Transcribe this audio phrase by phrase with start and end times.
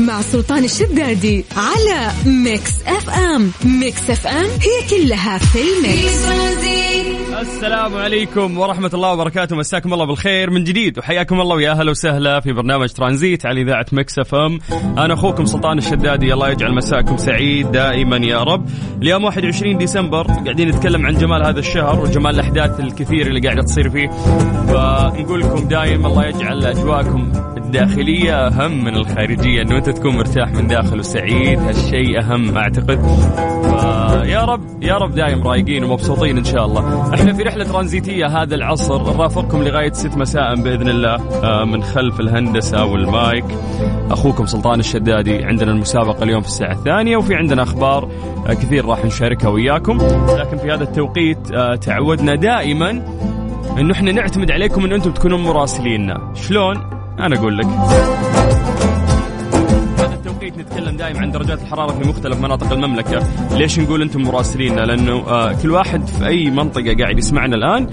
[0.00, 3.50] مع سلطان الشدادي على Mix FM.
[3.64, 6.28] Mix FM هي كلها في ال mix.
[7.40, 9.56] السلام عليكم ورحمة الله وبركاته.
[9.56, 13.86] مساكم الله بالخير من جديد وحياكم الله ويا أهلا وسهلا في برنامج ترانزيت على إذاعة
[13.92, 14.58] Mix FM.
[14.98, 16.34] أنا أخوكم سلطان الشدادي.
[16.34, 18.68] الله يجعل مساكم سعيد دائما يا رب.
[19.02, 20.26] اليوم 21 ديسمبر.
[20.26, 24.08] قاعدين نتكلم عن جمال هذا الشهر وجمال الأحداث الكثير اللي قاعدة تصير فيه.
[24.68, 27.32] فنقول لكم دائما الله يجعل أجواءكم
[27.70, 33.00] الداخلية أهم من الخارجية أنه أنت تكون مرتاح من داخل وسعيد هالشيء أهم أعتقد.
[34.24, 37.14] يا رب يا رب دايم رايقين ومبسوطين إن شاء الله.
[37.14, 41.14] إحنا في رحلة ترانزيتية هذا العصر نرافقكم لغاية 6 مساء بإذن الله
[41.44, 43.44] آه، من خلف الهندسة والمايك.
[44.10, 48.08] أخوكم سلطان الشدادي عندنا المسابقة اليوم في الساعة الثانية وفي عندنا أخبار
[48.46, 49.98] آه، كثير راح نشاركها وياكم.
[50.38, 52.90] لكن في هذا التوقيت آه، تعودنا دائما
[53.78, 56.32] إنه إحنا نعتمد عليكم ان أنتم تكونون مراسليننا.
[56.34, 57.66] شلون؟ أنا أقول لك.
[59.98, 63.22] هذا التوقيت نتكلم دائما عن درجات الحرارة في مختلف مناطق المملكة.
[63.56, 67.86] ليش نقول أنتم مراسليننا لأنه آه كل واحد في أي منطقة قاعد يسمعنا الآن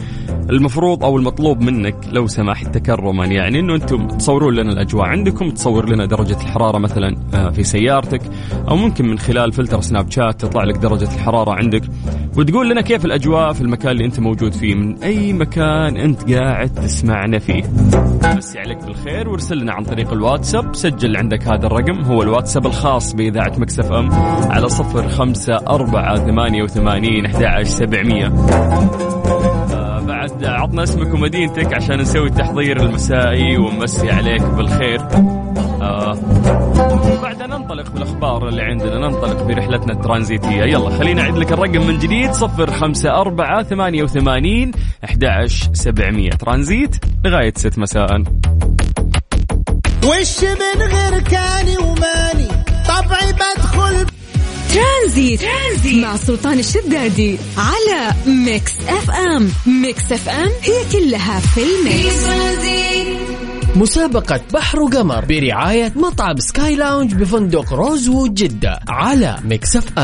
[0.50, 5.06] المفروض أو المطلوب منك لو سمحت تكرما يعني إنه أنتم تصورون لنا الأجواء.
[5.06, 8.22] عندكم تصور لنا درجة الحرارة مثلا آه في سيارتك
[8.68, 11.84] أو ممكن من خلال فلتر سناب شات تطلع لك درجة الحرارة عندك.
[12.38, 16.70] وتقول لنا كيف الأجواء في المكان اللي أنت موجود فيه؟ من أي مكان أنت قاعد
[16.70, 17.64] تسمعنا فيه؟
[18.24, 20.76] مسي عليك بالخير وارسل لنا عن طريق الواتساب.
[20.76, 24.10] سجل عندك هذا الرقم هو الواتساب الخاص بإذاعة مكسف أم
[24.52, 28.28] على صفر خمسة أربعة ثمانية وثمانين أحد سبعمية.
[30.08, 35.02] بعد عطنا اسمك ومدينتك عشان نسوي التحضير المسائي ونمسي عليك بالخير.
[35.82, 36.18] آه
[37.48, 38.98] ننطلق بالأخبار اللي عندنا.
[38.98, 40.64] ننطلق برحلتنا الترانزيتية.
[40.64, 42.32] يلا خلينا أعيد لك الرقم من جديد.
[42.32, 44.72] صفر خمسة أربعة ثمانية وثمانين
[45.06, 45.26] أحد
[45.74, 46.30] سبعمية.
[46.30, 48.24] ترانزيت لغاية ست مساء.
[50.06, 52.48] وش من غير كاني وماني؟
[52.88, 54.06] طبعي بدخل
[54.74, 58.14] ترانزيت, ترانزيت مع سلطان الشدادي على
[58.46, 59.50] Mix FM.
[59.82, 62.28] Mix FM هي كلها في ال mix.
[63.78, 70.00] مسابقة بحر وقمر برعاية مطعم Sky Lounge بفندق Rosewood جدة على Mix FM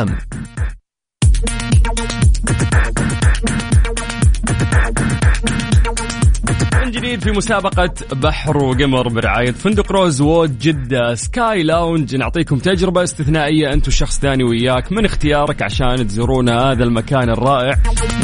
[7.04, 11.16] جديد في مسابقة بحر وقمر برعاية فندق Rosewood جدة.
[11.16, 14.92] Sky Lounge نعطيكم تجربة استثنائية أنت وشخص ثاني وياك.
[14.92, 17.76] من اختيارك عشان تزورون هذا المكان الرائع؟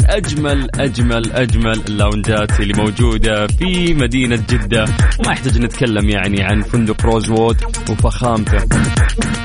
[0.06, 4.84] أجمل أجمل أجمل اللاونجات اللي موجودة في مدينة جدة.
[5.18, 7.56] وما يحتاج نتكلم يعني عن فندق Rosewood
[7.90, 8.58] وفخامته.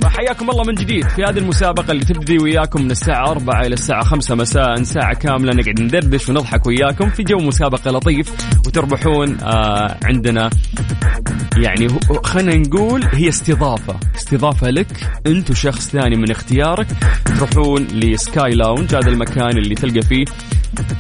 [0.02, 4.03] فحياكم الله من جديد في هذه المسابقة اللي تبدي وياكم من الساعة 4 إلى الساعة
[4.03, 5.53] 5 مساء ساعة كاملة.
[5.53, 8.31] نقعد ندردش ونضحك وياكم في جو مسابقة لطيف
[8.67, 10.50] وتربحون آه عندنا
[11.58, 11.88] يعني
[12.24, 14.00] خلينا نقول هي استضافة.
[14.16, 14.88] استضافة لك
[15.28, 16.88] انت وشخص ثاني من اختيارك
[17.25, 20.25] تروحون ل Sky Lounge هذا المكان اللي تلقى فيه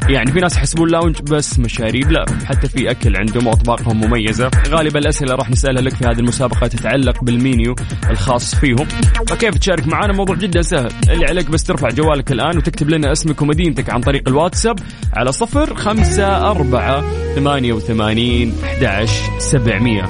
[0.09, 2.25] يعني في ناس يحسبون lounge بس مشاريب لا.
[2.45, 4.51] حتى في أكل عندهم واطباقهم مميزة.
[4.67, 7.75] غالبا الأسئلة راح نسألها لك في هذه المسابقة تتعلق بالمينيو
[8.09, 8.87] الخاص فيهم.
[9.27, 10.91] فكيف تشارك معنا موضوع جدا سهل.
[11.09, 14.79] اللي عليك بس ترفع جوالك الآن وتكتب لنا اسمك ومدينتك عن طريق الواتساب
[15.13, 17.03] على صفر خمسة أربعة
[17.35, 18.53] ثمانية وثمانين
[18.85, 19.07] أحد
[19.39, 20.05] سبعمية.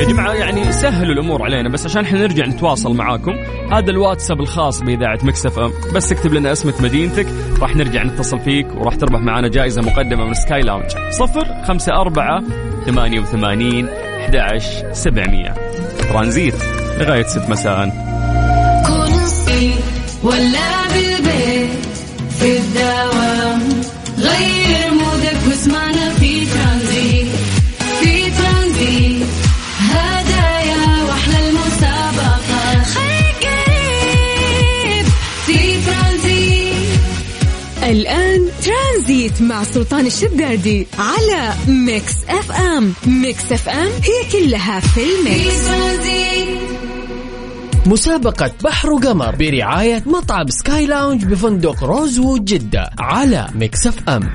[0.00, 3.32] يا جماعة يعني سهلوا الأمور علينا بس عشان إحنا نرجع نتواصل معاكم
[3.72, 5.72] هذا الواتساب الخاص بإذاعة Mix FM.
[5.94, 7.26] بس تكتب لنا اسمك مدينتك
[7.60, 10.90] راح نرجع نتصل فيك وراح تربح معنا جائزة مقدمة من Sky Lounge.
[11.10, 12.42] صفر خمسة أربعة
[12.86, 14.58] ثمانية وثمانين أحد
[14.92, 15.54] سبعمية.
[15.98, 16.54] ترانزيت
[17.00, 18.04] لغاية ست مساء.
[20.22, 21.70] ولا بالبيت
[22.38, 23.83] في الدوام.
[37.94, 42.92] الآن ترانزيت مع سلطان الشدادي على Mix FM.
[43.06, 45.68] Mix FM هي كلها في ال mix.
[47.86, 54.32] مسابقة بحر وقمر برعاية مطعم Sky Lounge بفندق Rosewood جدة على Mix FM.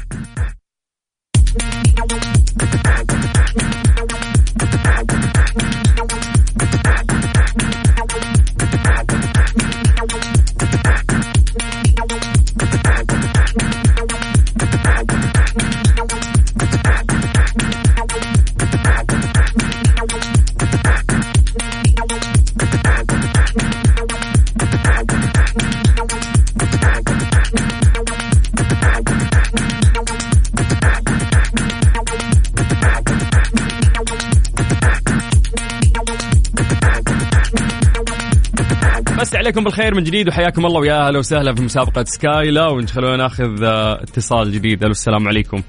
[39.49, 42.89] عليكم بالخير من جديد وحياكم الله ويا أهلا وسهلا في مسابقة Sky Lounge.
[42.89, 44.83] خلونا ناخذ آه، اتصال جديد.
[44.83, 45.61] ألو السلام عليكم.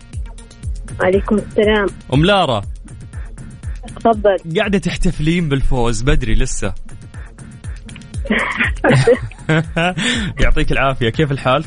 [1.01, 1.87] عليكم السلام.
[2.15, 2.63] أم لارا.
[3.97, 4.37] تفضل.
[4.57, 6.75] قاعدة تحتفلين بالفوز بدري لسه.
[10.43, 11.09] يعطيك العافية.
[11.09, 11.65] كيف الحال؟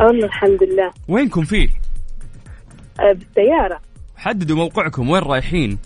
[0.00, 0.90] والله الحمد لله.
[1.08, 1.68] وينكم فيه؟
[3.00, 3.80] أه، بالسيارة.
[4.16, 5.10] حددوا موقعكم.
[5.10, 5.78] وين رايحين؟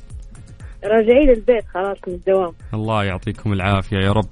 [0.84, 2.52] راجعين البيت خلاص من الدوام.
[2.75, 4.29] الله يعطيكم العافية يا رب.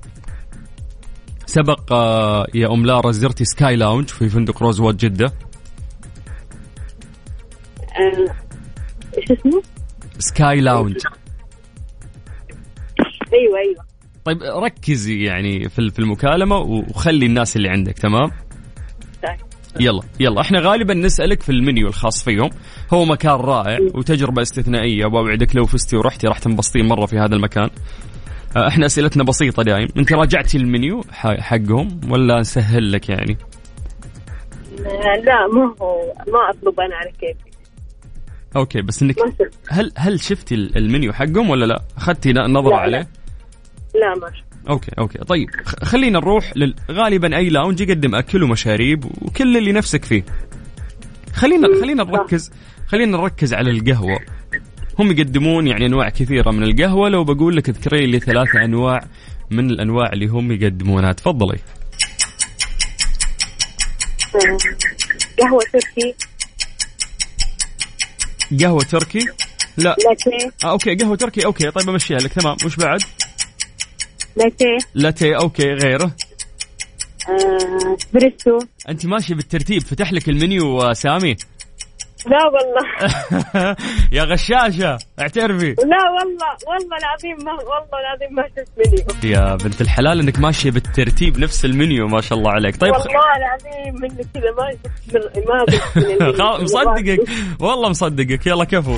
[1.46, 5.32] سبق آه، يا أم لارا زرتي Sky Lounge في فندق Rosewood جدة.
[7.82, 8.35] أه،
[9.19, 9.62] إيش اسمه؟
[10.19, 10.97] Sky Lounge.
[13.32, 13.85] أيوه أيوه.
[14.25, 18.31] طيب ركزي يعني في في المكالمة وخلي الناس اللي عندك تمام؟
[19.23, 19.37] طيب.
[19.81, 20.40] يلا يلا.
[20.40, 22.50] إحنا غالبا نسألك في المنيو الخاص فيهم.
[22.93, 25.06] هو مكان رائع وتجربة استثنائية.
[25.06, 27.64] وأوعدك لو فزتي ورحتي راح تنبسطين مرة في هذا المكان.
[27.64, 27.70] آه،
[28.56, 29.89] إحنا أسئلتنا بسيطة دايم.
[29.97, 33.37] أنت راجعتي المنيو حقهم ولا نسهل لك يعني؟
[34.79, 37.56] أه، لا ما هو ما أطلب أنا على كيفي.
[38.56, 39.17] okay بس انك
[39.69, 42.81] هل هل شفتي ال- المنيو حقهم ولا لا؟ أخذتي ن- نظرة لا، لا.
[42.81, 43.09] عليه؟
[43.95, 44.45] لا ما شفت.
[44.69, 45.19] okay okay.
[45.19, 45.49] طيب
[45.83, 46.75] خلينا نروح لل...
[46.91, 50.25] غالبا أي lounge يقدم أكل ومشاريب وكل اللي نفسك فيه.
[51.35, 52.53] خلينا خلينا نركز
[52.87, 54.21] خلينا نركز على القهوة.
[54.99, 57.08] هم يقدمون يعني أنواع كثيرة من القهوة.
[57.08, 59.00] لو بقول لك اذكري لي ثلاثة أنواع
[59.50, 61.12] من الأنواع اللي هم يقدمونها.
[61.12, 61.58] تفضلي.
[65.38, 66.14] قهوة تركي.
[68.61, 69.19] قهوة تركي؟
[69.76, 69.96] لا.
[70.08, 70.52] لاتيه.
[70.64, 71.44] آه okay قهوة تركي.
[71.44, 72.32] okay طيب أمشيها لك.
[72.32, 72.56] تمام.
[72.64, 73.00] وش بعد؟
[74.37, 74.79] لاتيه.
[74.94, 76.17] لاتيه okay غيره.
[77.99, 78.58] اسبريسو
[78.88, 79.82] أنت ماشي بالترتيب.
[79.82, 81.37] فتح لك المنيو آه، سامي.
[82.26, 83.76] لا والله.
[84.17, 85.69] يا غشاشة اعترفي.
[85.71, 89.35] لا والله والله العظيم ما والله العظيم ما شفت منيو.
[89.37, 92.76] يا بنت الحلال إنك ماشية بالترتيب نفس المنيو ما شاء الله عليك.
[92.81, 97.21] طيب والله العظيم منك كذا ما شفت ما شفت مصدقك.
[97.61, 97.88] والله.
[97.88, 98.47] مصدقك.
[98.47, 98.97] يلا كفو.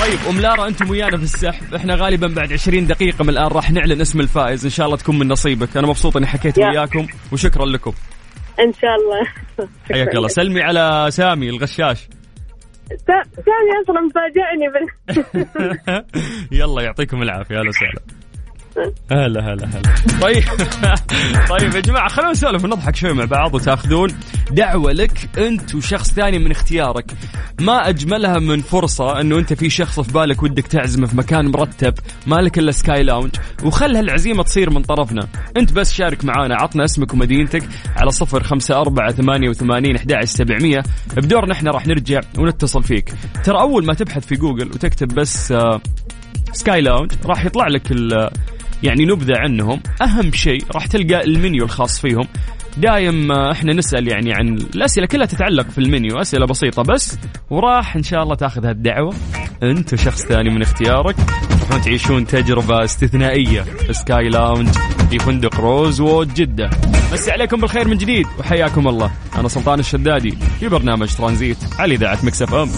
[0.00, 1.74] طيب أم لارا أنتم ويانا في السحب.
[1.74, 4.64] إحنا غالبا بعد 20 دقيقة من الآن راح نعلن اسم الفائز.
[4.64, 5.76] إن شاء الله تكون من نصيبك.
[5.76, 6.66] أنا مبسوط إني حكيت يا.
[6.68, 7.92] وياكم وشكرا لكم.
[8.60, 9.26] إن شاء الله.
[9.92, 10.28] حياك الله.
[10.28, 12.08] سلمي على سامي الغشاش.
[12.88, 14.86] سا- سامي أصلا مفاجئني بال
[16.60, 17.58] يلا يعطيكم العافية.
[17.58, 18.00] أهلا وسهلا.
[19.10, 19.82] هلا هلا هلا.
[20.22, 20.44] طيب.
[21.50, 24.08] طيب يا جماعة خلونا نسولف ونضحك شوي مع بعض وتاخذون
[24.50, 27.10] دعوة لك أنت وشخص ثاني من اختيارك.
[27.60, 31.94] ما أجملها من فرصة إنه أنت في شخص في بالك ودك تعزمه في مكان مرتب
[32.26, 33.30] مالك إلا Sky Lounge
[33.64, 35.28] وخل هالعزيمة تصير من طرفنا.
[35.56, 37.62] أنت بس شارك معانا عطنا اسمك ومدينتك
[37.96, 40.82] على صفر خمسة أربعة ثمانية وثمانين سبعمية.
[41.16, 43.14] بدورنا إحنا راح نرجع ونتصل فيك.
[43.44, 45.80] ترى أول ما تبحث في جوجل وتكتب بس آه
[46.52, 48.30] Sky Lounge راح يطلع لك ال-
[48.82, 49.80] يعني نبذة عنهم.
[50.02, 52.28] أهم شيء راح تلقى المنيو الخاص فيهم.
[52.76, 56.20] دايم آه، إحنا نسأل يعني عن الأسئلة كلها تتعلق في المنيو.
[56.20, 57.18] أسئلة بسيطة بس
[57.50, 59.14] وراح إن شاء الله تاخذ هالدعوة.
[59.62, 61.16] أنت وشخص ثاني من اختيارك.
[61.48, 63.62] تروحون تعيشون تجربة استثنائية.
[63.62, 64.68] في Sky Lounge
[65.10, 66.70] في فندق Rosewood جدة.
[67.12, 69.10] مسي عليكم بالخير من جديد وحياكم الله.
[69.38, 72.68] أنا سلطان الشدادي في برنامج ترانزيت على إذاعة Mix FM يلا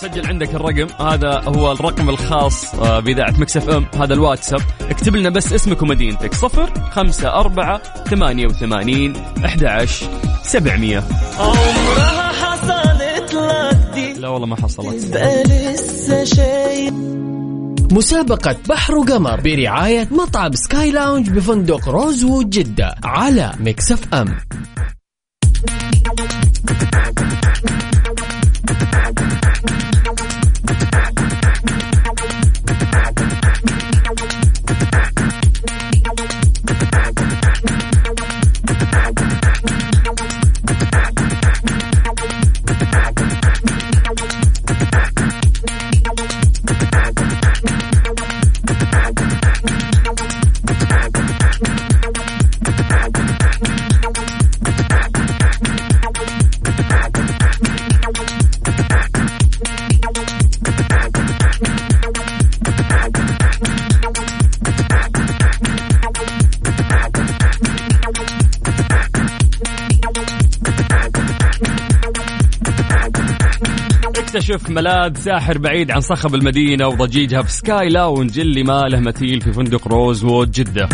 [0.00, 1.04] سجل عندك الرقم.
[1.06, 3.86] هذا هو الرقم الخاص آه، بإذاعة Mix FM.
[4.00, 4.60] هذا الواتساب.
[4.90, 6.34] اكتب لنا بس اسمك ومدينتك.
[6.34, 10.06] صفر خمسة أربعة ثمانية وثمانين أحد عشر
[10.42, 11.04] سبعمية.
[11.38, 14.12] عمرها حصلت لك دي.
[14.12, 15.12] لا والله ما حصلت.
[15.12, 16.94] بقى لسه شايف
[17.92, 24.36] مسابقة بحر وقمر برعاية مطعم Sky Lounge بفندق Rosewood جدة على Mix FM.
[74.70, 79.52] ملاذ ساحر بعيد عن صخب المدينة وضجيجها في Sky Lounge اللي ما له مثيل في
[79.52, 80.88] فندق Rosewood جدة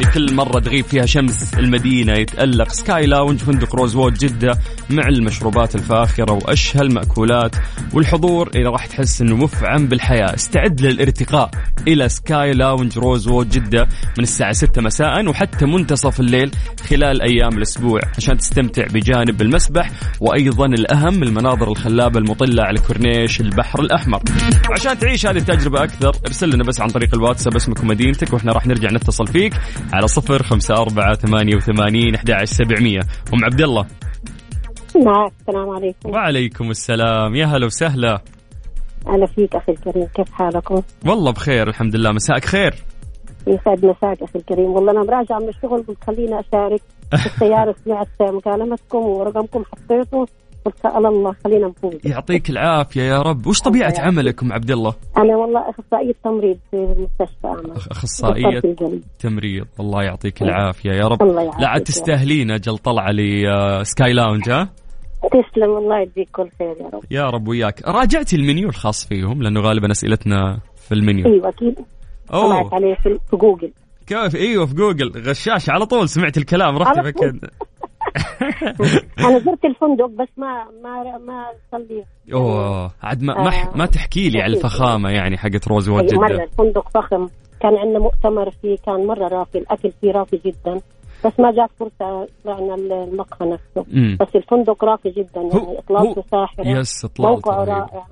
[0.00, 2.68] لكل مرة تغيب فيها شمس المدينة يتألق.
[2.68, 4.58] Sky Lounge فندق Rosewood جدة.
[4.92, 7.56] مع المشروبات الفاخرة وأشهى المأكولات
[7.92, 10.34] والحضور اللي راح تحس إنه مفعم بالحياة.
[10.34, 11.50] استعد للارتقاء
[11.88, 16.50] إلى Sky Lounge Rosewood جدة من الساعة 6 مساء وحتى منتصف الليل
[16.90, 23.80] خلال أيام الأسبوع عشان تستمتع بجانب المسبح وأيضا الأهم المناظر الخلابة المطلة على كورنيش البحر
[23.80, 24.22] الأحمر.
[24.72, 28.66] عشان تعيش هذه التجربة أكثر ارسل لنا بس عن طريق الواتساب اسمك ومدينتك وإحنا راح
[28.66, 29.54] نرجع نتصل فيك
[29.92, 33.00] على صفر خمسة أربعة ثمانية وثمانين أحد سبعمية.
[33.34, 33.86] أم عبد الله.
[34.96, 36.10] نعم السلام عليكم.
[36.10, 37.34] وعليكم السلام.
[37.34, 38.20] يا هلا وسهلا.
[39.08, 40.06] أهلا فيك أخي الكريم.
[40.14, 42.12] كيف حالكم؟ والله بخير الحمد لله.
[42.12, 42.74] مساءك خير.
[43.46, 44.70] يسعد مساك أخي الكريم.
[44.70, 46.80] والله أنا مراجعة من الشغل قلت خليني أشارك
[47.10, 47.74] في السيارة.
[47.84, 50.26] سمعت مكالمتكم ورقمكم حطيته.
[50.64, 51.94] قلت سأل الله خلينا نفوز.
[52.04, 53.46] يعطيك العافية يا رب.
[53.46, 57.72] وش طبيعة عملك أم عبد الله؟ أنا والله أخصائية تمريض في المستشفى أعمل
[58.64, 59.02] القلب.
[59.18, 59.66] تمريض.
[59.80, 61.22] الله يعطيك العافية يا رب.
[61.22, 61.60] الله يعافيك.
[61.60, 64.68] لا عاد تستاهلين أجل طلعة ل Sky Lounge ها؟
[65.28, 67.02] تسلم الله يجزيك كل خير يا رب.
[67.10, 67.88] يا رب وياك.
[67.88, 71.26] راجعتي المنيو الخاص فيهم؟ لأنه غالبا أسئلتنا في المنيو.
[71.26, 71.78] أيوة أكيد.
[72.32, 72.48] أوه.
[72.62, 73.72] طلعت عليه في جوجل.
[74.06, 75.22] كيف؟ أيوه في جوجل.
[75.28, 77.30] غشاش على طول سمعت الكلام رحت على طول.
[77.30, 77.50] فكر
[79.18, 83.76] أنا زرت الفندق بس ما ما ما صلي أوه عاد ما ما, آه.
[83.76, 84.56] ما تحكي لي على.
[84.56, 87.26] الفخامة يعني حقت Rosewood أي مرة جده الفندق فخم.
[87.60, 90.80] كان عندنا مؤتمر فيه كان مرة راقي الأكل فيه راقي جدا.
[91.24, 93.86] بس ما جات فرصة طلعنا المقهى نفسه.
[93.94, 97.64] امم بس الفندق راقي جدا يعني إطلالته هو- ساحرة بس موقعه.
[97.64, 98.06] رائع.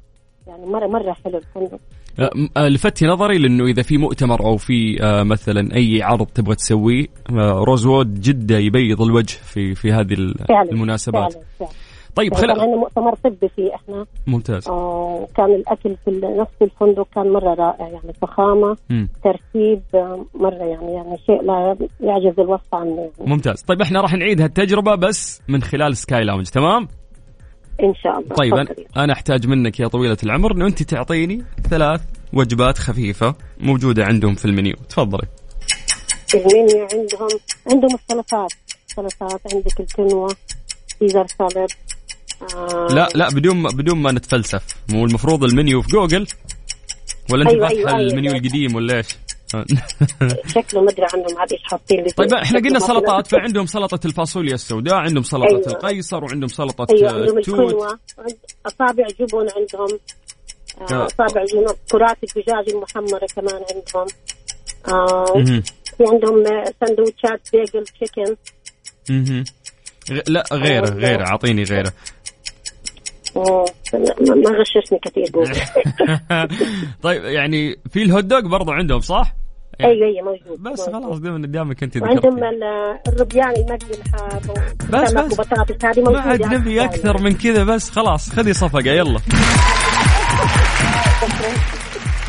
[0.46, 1.78] يعني مرة مرة حلو الفندق.
[2.18, 6.54] م- آه، لفتي نظري لأنه إذا في مؤتمر أو في آه، مثلا أي عرض تبغى
[6.54, 10.14] تسويه آه، Rosewood جدة يبيض الوجه في في هذه
[10.48, 11.32] فعلا المناسبات.
[11.32, 11.70] فعلا فعلا.
[12.14, 14.06] طيب يعني كان خل عندنا مؤتمر طبي فيه إحنا.
[14.26, 14.68] ممتاز.
[14.68, 19.08] آه، كان الأكل في نفس الفندق كان مرة رائع يعني فخامة مم.
[19.24, 23.10] ترتيب آه، مرة يعني يعني شيء لا يعجز الوصف عنه يعني.
[23.30, 23.62] ممتاز.
[23.62, 26.88] طيب إحنا راح نعيد هالتجربة بس من خلال سكاي لاونج تمام؟
[27.82, 28.34] إن شاء الله.
[28.34, 28.86] طيب أنا, تفضلي.
[28.96, 32.00] أنا أحتاج منك يا طويلة العمر أنه أنت تعطيني ثلاث
[32.32, 34.76] وجبات خفيفة موجودة عندهم في المنيو.
[34.88, 35.26] تفضلي.
[36.34, 37.28] المنيو عندهم
[37.70, 38.52] عندهم السلطات
[38.86, 40.28] سلطات عندك الكينوا
[40.98, 41.89] Caesar salad آه
[42.90, 46.26] لا لا بدون ما بدون ما نتفلسف مو المفروض المنيو في جوجل
[47.32, 48.10] ولا أنت أيوة، فاتحة أيوة، أيوة.
[48.10, 49.06] المنيو القديم ولا إيش؟
[50.54, 54.94] شكله ما أدري عنهم عاد إيش حاطين طيب إحنا قلنا سلطات فعندهم سلطة الفاصوليا السوداء
[54.94, 55.66] عندهم سلطة أيوة.
[55.66, 57.98] القيصر وعندهم سلطة أيوه آه، عندهم التوت
[58.66, 59.98] أصابع جبن عندهم
[60.80, 60.94] آه.
[60.94, 61.44] آه، أصابع
[61.92, 64.06] كرات الدجاج المحمرة كمان عندهم.
[65.98, 66.44] في عندهم
[66.80, 68.36] سندوتشات بيجل تشيكن
[70.28, 70.98] لا غيره أيوة.
[70.98, 71.92] غيره أعطيني غيره
[73.36, 73.64] ما
[74.34, 75.30] ما غششني كثير
[77.02, 79.34] طيب يعني في الهوت دوغ برضو عندهم صح؟
[79.80, 81.04] أيوه أيوه موجود بس موجود.
[81.04, 82.38] خلاص دائما قدامك أنت وعندهم
[83.08, 84.40] الربيان المقلي الحار
[84.90, 85.32] بس بس.
[85.32, 89.20] وبطاطس هذه ما موجودة عاد نبي أكثر من كذا بس خلاص خذي صفقة يلا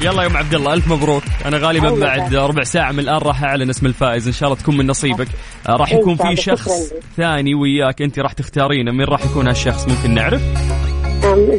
[0.03, 2.35] يلا يا أم عبد الله ألف مبروك أنا غالبا بعد.
[2.35, 5.27] ربع ساعة من الآن راح أعلن اسم الفائز إن شاء الله تكون من نصيبك
[5.69, 6.35] راح يكون في.
[6.35, 6.93] شخص.
[7.17, 10.41] ثاني وياك أنت راح تختارينه مين راح يكون هالشخص ممكن نعرف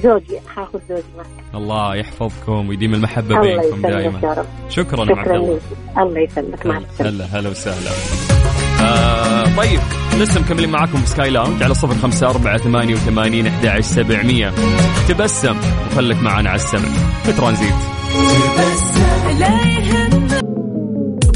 [0.03, 4.47] زوجي حاخذ زوجي معي الله يحفظكم ويديم المحبة الله بينكم دائما رب.
[4.69, 5.59] شكرا ام عبد شكرا الله
[5.99, 6.67] الله يسلمك.
[6.67, 7.25] مع السلامة.
[7.25, 7.91] هلا هلا وسهلا.
[8.81, 9.81] آه طيب
[10.21, 14.53] لسه مكملين معاكم في Sky Lounge على صفر خمسة أربعة ثمانية وثمانين أحد عشر سبعمية.
[15.09, 16.89] تبسم وخلك معنا على السمع.
[17.25, 17.75] في ترانزيت.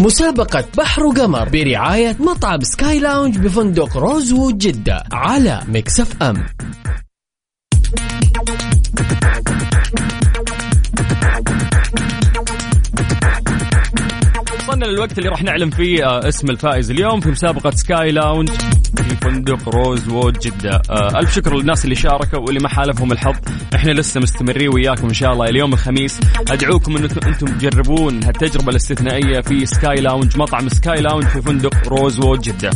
[0.00, 6.46] مسابقة بحر وقمر برعاية مطعم Sky Lounge بفندق Rosewood جدة على Mix FM.
[14.76, 18.48] وصلنا للوقت اللي راح نعلن فيه آه، اسم الفائز اليوم في مسابقة Sky Lounge
[18.96, 20.82] في فندق Rosewood جدة.
[20.90, 23.34] آه، ألف شكر للناس اللي شاركوا واللي ما حالفهم الحظ.
[23.74, 25.48] إحنا لسه مستمرين وياكم إن شاء الله.
[25.48, 31.42] اليوم الخميس أدعوكم أن أنتم تجربون هالتجربة الاستثنائية في Sky Lounge مطعم Sky Lounge في
[31.42, 32.70] فندق Rosewood جدة.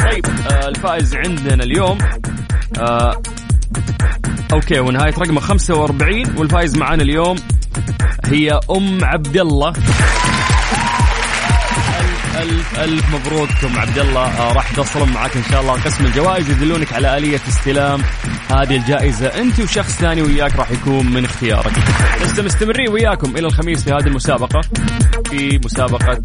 [0.00, 1.98] طيب آه، الفائز عندنا اليوم
[4.52, 7.36] okay ونهاية رقمه 45 والفائز معانا اليوم
[8.24, 9.72] هي أم عبد الله
[12.36, 15.72] ألف ألف مبروك أم عبد الله آه راح يتصلون معاك إن شاء الله.
[15.72, 18.02] قسم الجوائز يدلونك على آلية استلام
[18.50, 19.26] هذه الجائزة.
[19.26, 21.72] أنت وشخص ثاني وياك راح يكون من اختيارك.
[22.22, 24.60] لسه مستمرين وياكم إلى الخميس في هذه المسابقة.
[25.30, 26.22] في مسابقة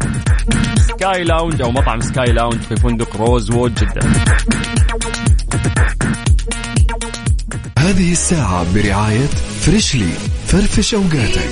[0.76, 4.00] Sky Lounge أو مطعم Sky Lounge في فندق Rosewood جدة.
[7.82, 9.26] هذه الساعة برعاية
[9.60, 10.12] Freshly
[10.46, 11.50] فرفش أوقاتك.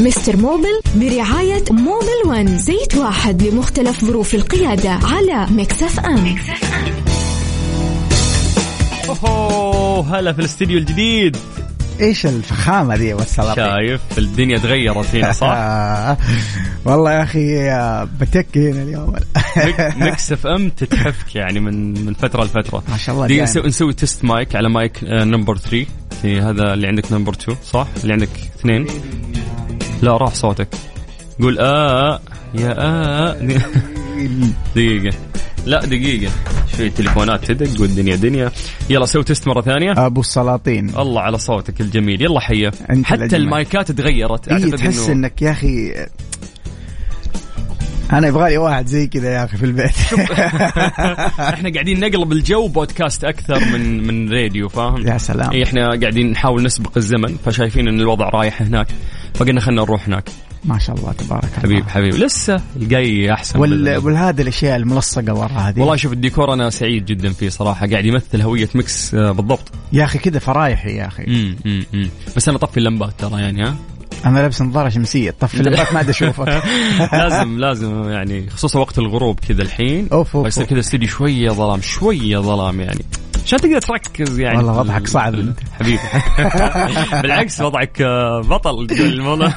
[0.00, 5.46] Mister Mobil برعاية Mobil One زيت واحد لمختلف ظروف القيادة على
[5.82, 6.36] FM.
[9.08, 11.36] اوه هلا في الاستديو الجديد.
[12.02, 15.46] إيش الفخامة دي والسلاطين شايف؟ الدنيا تغيرت فينا صح؟
[16.86, 19.14] والله يا أخي بتكي هنا اليوم.
[20.04, 22.82] Mix FM تتحفك يعني من من فترة لفترة.
[22.88, 23.42] ما شاء الله دايم.
[23.42, 25.86] نسوي, نسوي test mic على mic number 3
[26.22, 28.28] في هذا اللي عندك number 2 صح؟ اللي عندك
[28.58, 28.86] اثنين.
[30.02, 30.68] لا راح صوتك.
[31.40, 32.20] قول آه
[32.54, 33.36] يا آه.
[34.76, 35.16] دقيقة.
[35.66, 36.32] لا دقيقة.
[36.76, 38.50] شوي تليفونات تدق والدنيا دنيا.
[38.90, 40.06] يلا سوي test مرة ثانية.
[40.06, 40.98] أبو السلاطين.
[40.98, 42.22] الله على صوتك الجميل.
[42.22, 43.40] يلا حيه أنت حتى الأجمل.
[43.40, 44.52] المايكات تغيرت.
[44.52, 45.94] أعتقد تحس إنه إنك يا أخي
[48.12, 49.96] أنا يبغالي واحد زي كذا يا أخي في البيت.
[51.54, 55.50] إحنا قاعدين نقلب الجو بودكاست أكثر من من راديو فاهم؟ يا سلام.
[55.50, 58.86] إيه إحنا قاعدين نحاول نسبق الزمن فشايفين إن الوضع رايح هناك
[59.34, 60.28] فقلنا خلينا نروح هناك.
[60.64, 61.58] ما شاء الله تبارك الله.
[61.62, 62.14] حبيب حبيب.
[62.14, 63.96] لسه الجاي أحسن وال...
[63.96, 65.80] والهذه الأشياء الملصقة ورا هذه.
[65.80, 67.86] والله شوف الديكور أنا سعيد جدا فيه صراحة.
[67.86, 69.72] قاعد يمثل هوية Mix آه، بالضبط.
[69.92, 71.24] يا أخي كذا فرايحي يا أخي.
[71.24, 71.56] امم
[71.94, 72.08] أمم.
[72.36, 73.76] بس أنا طفي اللمبات ترى يعني ها؟
[74.24, 75.34] أنا لابس نظارة شمسية.
[75.40, 76.48] طفي اللمبات ما عاد اشوفك
[77.12, 80.08] لازم لازم يعني خصوصا وقت الغروب كذا الحين.
[80.12, 80.70] أوف، فيصير أوف.
[80.70, 83.04] كذا استديو شوية ظلام شوية ظلام يعني.
[83.44, 85.34] عشان تقدر تركز يعني؟ والله وضعك صعب.
[85.34, 85.58] أنت.
[85.80, 85.98] حبيبي.
[87.22, 89.48] بالعكس وضعك آه، بطل الموضوع.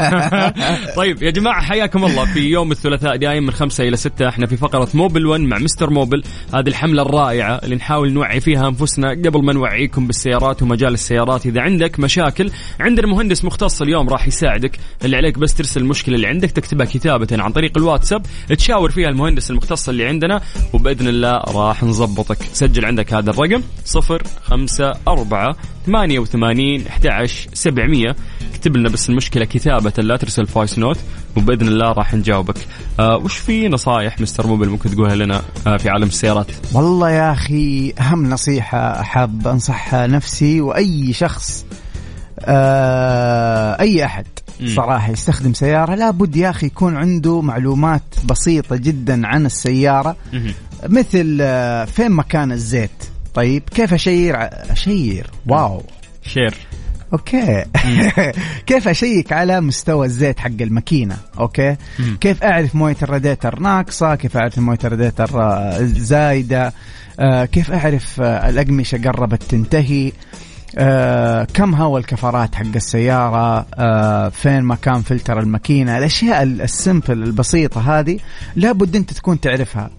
[0.98, 2.26] طيب يا جماعة حياكم الله.
[2.26, 5.90] في يوم الثلاثاء دايم من خمسة إلى ستة إحنا في فقرة موبل 1 مع مستر
[5.90, 6.24] موبل
[6.54, 11.46] هذه الحملة الرائعة اللي نحاول نوعي فيها أنفسنا قبل ما نوعيكم بالسيارات ومجال السيارات.
[11.46, 14.80] إذا عندك مشاكل عندنا مهندس مختص اليوم راح يساعدك.
[15.06, 18.26] اللي عليك بس ترسل المشكلة اللي عندك تكتبها كتابة عن طريق الواتساب.
[18.58, 20.42] تشاور فيها المهندس المختص اللي عندنا
[20.74, 22.38] وبإذن الله راح نظبطك.
[22.54, 23.62] سجل عندك هذا الرقم.
[23.86, 28.16] 054 88 11 700
[28.54, 30.98] اكتب لنا بس المشكلة كتابة لا ترسل voice note
[31.38, 32.56] وبإذن الله راح نجاوبك.
[33.00, 37.32] آه وش في نصائح Mister Mobil ممكن تقولها لنا آه في عالم السيارات؟ والله يا
[37.32, 41.66] أخي أهم نصيحة حاب أنصحها نفسي وأي شخص
[42.40, 44.26] آه أي أحد
[44.62, 44.76] مم.
[44.76, 50.16] صراحة يستخدم سيارة لابد يا أخي يكون عنده معلومات بسيطة جدا عن السيارة.
[50.34, 50.54] مهم.
[50.88, 52.90] مثل آه فين مكان الزيت؟
[53.36, 54.36] طيب كيف اشير
[54.72, 55.84] اشير واو.
[56.26, 56.54] شير.
[57.14, 57.66] okay.
[58.68, 61.76] كيف أشيك على مستوى الزيت حق الماكينة؟ okay.
[62.00, 62.18] مم.
[62.22, 66.74] كيف أعرف موية الراديتر ناقصة؟ كيف أعرف موية الراديتر آه، زايدة؟
[67.20, 70.12] آه، كيف أعرف آه، الأقمشة قربت تنتهي؟
[70.78, 77.24] آه، كم هوا الكفرات حق السيارة؟ آه، فين مكان فلتر الماكينة؟ الأشياء ال- ال simple
[77.24, 78.20] البسيطة هذه
[78.56, 79.90] لابد أنت تكون تعرفها.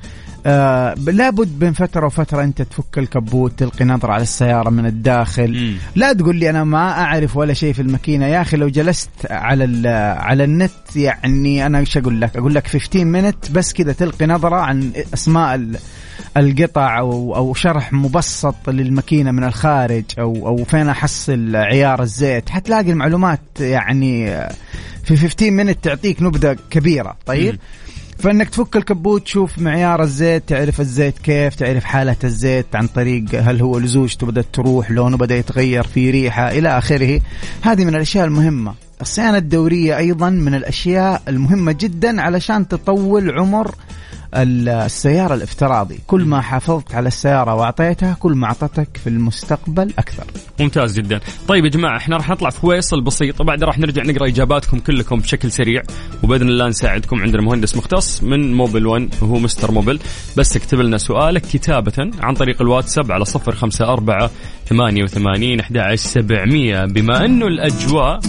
[0.48, 5.52] آه لابد بين فترة وفترة أنت تفك الكبوت تلقي نظرة على السيارة من الداخل.
[5.52, 5.76] مم.
[5.96, 8.26] لا تقول لي أنا ما أعرف ولا شيء في الماكينة.
[8.26, 13.04] يا أخي لو جلست على على النت يعني أنا إيش أقول لك؟ أقول لك 15
[13.04, 15.78] مينت بس كذا تلقي نظرة عن أسماء ال-
[16.36, 22.48] القطع أو أو شرح مبسط للماكينة من الخارج أو أو فين احصل عيار الزيت.
[22.48, 24.26] حتلاقي المعلومات يعني
[25.04, 27.16] في 15 مينت تعطيك نبذة كبيرة.
[27.26, 27.58] طيب؟ مم.
[28.18, 33.60] فإنك تفك الكبوت تشوف معيار الزيت تعرف الزيت كيف تعرف حالة الزيت عن طريق هل
[33.60, 37.20] هو لزوجته بدأت تروح لونه بدأ يتغير في ريحة إلى آخره.
[37.62, 38.74] هذه من الأشياء المهمة.
[39.00, 43.74] الصيانة الدورية أيضا من الأشياء المهمة جدا علشان تطول عمر
[44.34, 45.98] السيارة الافتراضي.
[46.06, 50.24] كل ما حافظت على السيارة وأعطيتها كل ما أعطتك في المستقبل أكثر.
[50.60, 51.20] ممتاز جدا.
[51.48, 55.18] طيب يا جماعة إحنا راح نطلع في فيصل بسيط وبعد راح نرجع نقرأ إجاباتكم كلكم
[55.18, 55.82] بشكل سريع
[56.22, 59.98] وبإذن الله نساعدكم عندنا مهندس مختص من موبل 1 وهو مستر موبل
[60.36, 64.28] بس اكتب لنا سؤالك كتابة عن طريق الواتساب على 054
[64.68, 68.20] 88 11700 بما انه الأجواء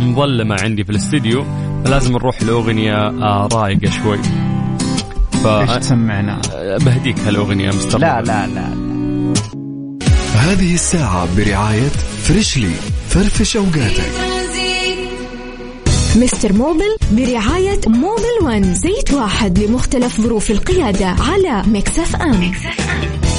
[0.00, 1.44] مظلمة عندي في الاستديو
[1.84, 4.49] فلازم نروح لأغنية آه، رايقة شوي.
[5.44, 6.40] ف إيش تسمعنا؟
[6.80, 8.28] بهديك هالأغنية مستر لا موبل.
[8.28, 8.90] لا لا.
[10.34, 11.88] هذه الساعة برعاية
[12.22, 12.70] Freshly.
[13.08, 14.10] فرفش أوقاتك.
[16.16, 18.74] Mister Mobil برعاية Mobil One.
[18.74, 22.32] زيت واحد لمختلف ظروف القيادة على Mix FM.
[22.32, 23.29] صفر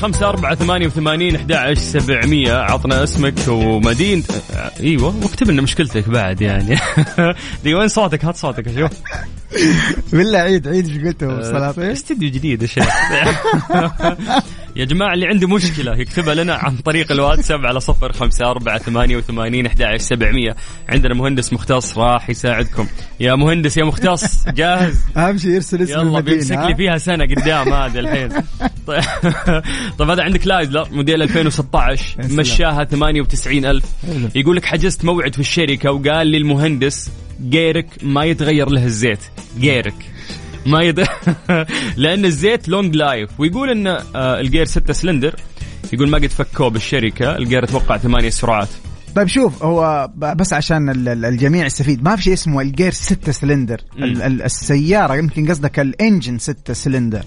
[0.00, 2.52] خمسة أربعة ثمانية وثمانين أحد عشر سبعمية.
[2.52, 4.22] عطنا اسمك ومدينة
[4.54, 6.78] آه، أيوة واكتب لنا مشكلتك بعد يعني.
[7.64, 8.90] دي وين صوتك؟ هات صوتك أشوف
[10.12, 12.88] بالله عيد عيد إيش قلت؟ بالسلاطين استديو جديد يا شيخ
[14.78, 19.16] يا جماعة اللي عنده مشكلة يكتبها لنا عن طريق الواتساب على صفر خمسة أربعة ثمانية
[19.16, 20.56] وثمانين أحد سبعمية
[20.88, 22.86] عندنا مهندس مختص راح يساعدكم.
[23.20, 27.72] يا مهندس يا مختص جاهز؟ أهم شيء يرسل اسم يلا بيمسك؟ لي فيها سنة قدام
[27.72, 28.28] هذا الحين.
[28.86, 29.02] طيب
[29.98, 32.36] طيب هذا عندك لايدلر موديل 2016 يا سلام.
[32.40, 34.28] مشاها 98000 حلو.
[34.34, 37.10] يقول لك حجزت موعد في الشركة وقال لي المهندس
[37.42, 39.20] جيرك ما يتغير له الزيت.
[39.60, 40.17] جيرك.
[40.68, 41.00] ما يد...
[41.96, 45.34] لأن الزيت long life ويقول إن آه، الجير 6 سلندر.
[45.92, 47.36] يقول ما قد فكوه بالشركة.
[47.36, 48.68] الجير أتوقع ثمانية سرعات.
[49.16, 53.32] طيب شوف هو بس عشان ال- ال- الجميع يستفيد ما في شيء اسمه الجير 6
[53.32, 53.80] سلندر.
[53.98, 57.22] ال- ال- السيارة يمكن قصدك ال engine 6 سلندر.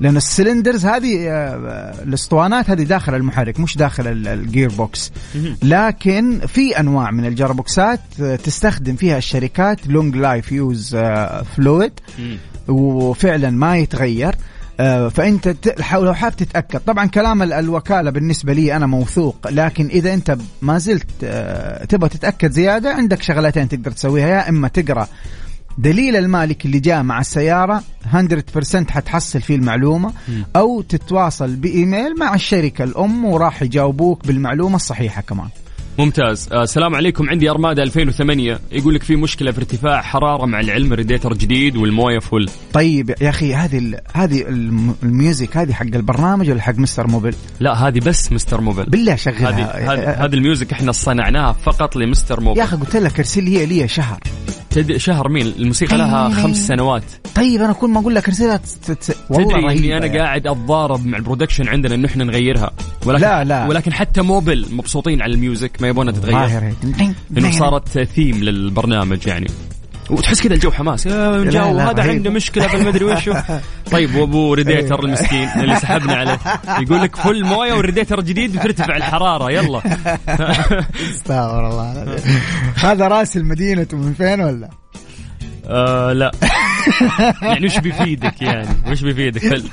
[0.00, 5.12] لأن ال cylinders هذه آه، الاسطوانات هذه داخل المحرك مش داخل ال- ال gearbox
[5.62, 10.96] لكن في أنواع من الجربوكسات آه، تستخدم فيها الشركات long life use
[11.56, 11.92] fluid
[12.68, 14.34] وفعلا ما يتغير.
[14.80, 15.54] آه، فأنت
[15.94, 16.80] لو حاب تتأكد.
[16.80, 21.06] طبعا كلام ال- الوكالة بالنسبة لي أنا موثوق لكن إذا أنت ما زلت
[21.88, 25.08] تبغى تتأكد زيادة عندك شغلتين تقدر تسويها يا إما تقرأ
[25.78, 27.82] دليل المالك اللي جاء مع السيارة
[28.12, 30.12] 100% حتحصل فيه المعلومة
[30.56, 35.48] أو تتواصل بإيميل مع الشركة الأم وراح يجاوبوك بالمعلومة الصحيحة كمان.
[35.98, 36.48] ممتاز.
[36.52, 37.30] آه، السلام عليكم.
[37.30, 42.18] عندي Armada 2008 يقول لك في مشكلة في ارتفاع حرارة مع العلم ريديتر جديد والموية
[42.18, 42.48] full.
[42.72, 47.34] طيب يا أخي هذه هذه الم- ال music هذه حق البرنامج ولا حق Mister Mobil؟
[47.60, 49.50] لا هذه بس Mister Mobil بالله شغلها.
[49.94, 53.66] هذه هذه ال music إحنا صنعناها فقط لمستر يا Mobil أخي قلت لك ارسل لي
[53.66, 54.20] لي شهر.
[54.74, 54.96] تد...
[54.96, 57.02] شهر مين الموسيقى لها خمس سنوات
[57.34, 60.18] طيب أنا كل ما أقول لك ارسلها تت- والله تدري إني أنا يعني.
[60.18, 62.70] قاعد أتضارب مع ال production عندنا إنه إحنا نغيرها
[63.06, 63.68] ولكن لا، لا.
[63.68, 66.74] ولكن حتى Mobil مبسوطين على ال music ما يبونها تتغير.
[67.38, 69.46] إنه صارت ثيم للبرنامج يعني
[70.12, 72.02] وتحس كذا الجو حماس يا جو هذا.
[72.02, 73.34] عنده مشكلة في المدري وشو
[73.92, 76.38] طيب وابو ريديتر المسكين اللي سحبنا عليه
[76.82, 79.78] يقول لك full موية والريديتر جديد بترتفع الحرارة يلا
[81.10, 82.16] استغفر الله.
[82.76, 84.81] هذا راس المدينة من فين ولا؟
[85.66, 86.30] آه لا.
[87.42, 89.64] يعني وش بيفيدك يعني؟ وش بيفيدك؟ فل...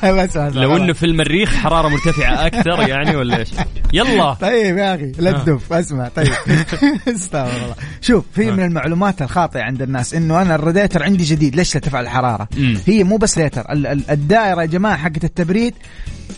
[0.61, 0.77] لو.
[0.77, 3.49] إنه في المريخ حرارة مرتفعة أكثر يعني ولا إيش؟
[3.93, 4.33] يلا.
[4.33, 6.07] طيب يا أخي لا تدف أسمع.
[6.07, 6.27] طيب.
[7.15, 7.75] استغفر الله.
[8.01, 11.55] شوف في من المعلومات الخاطئة عند الناس إنه أنا الراديتر عندي جديد.
[11.55, 12.47] ليش ترتفع الحراره.
[12.87, 15.73] هي مو بس راديتر ال- الدائرة يا جماعة حقت التبريد